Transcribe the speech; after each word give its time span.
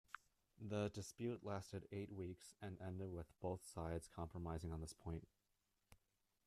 The 0.59 0.89
dispute 0.89 1.43
lasted 1.43 1.87
eight 1.91 2.11
weeks 2.11 2.55
and 2.59 2.81
ended 2.81 3.11
with 3.11 3.39
both 3.39 3.63
sides 3.67 4.07
compromising 4.07 4.73
on 4.73 4.81
this 4.81 4.93
point. 4.93 5.27